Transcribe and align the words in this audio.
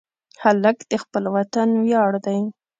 هلک 0.43 0.77
د 0.91 0.93
خپل 1.03 1.23
وطن 1.35 1.69
ویاړ 1.83 2.11
دی. 2.25 2.39